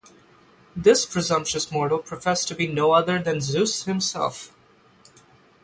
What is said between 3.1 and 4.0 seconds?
than Zeus